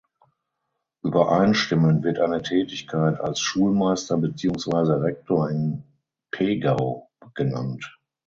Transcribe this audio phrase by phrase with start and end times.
[1.03, 5.83] Übereinstimmend wird eine Tätigkeit als Schulmeister beziehungsweise Rektor in
[6.31, 7.99] Pegau genannt.